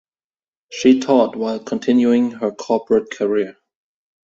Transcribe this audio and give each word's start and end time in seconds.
She 0.71 0.99
taught 0.99 1.35
while 1.35 1.59
continuing 1.59 2.31
her 2.31 2.49
corporate 2.51 3.11
career. 3.11 3.57